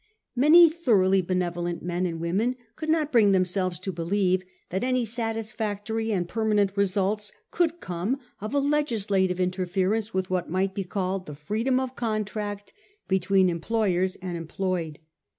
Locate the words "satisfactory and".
5.05-6.27